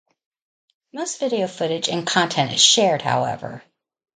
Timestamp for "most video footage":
0.91-1.87